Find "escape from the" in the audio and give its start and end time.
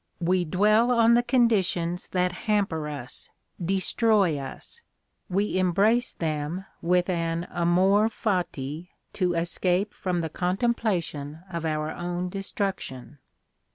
9.35-10.29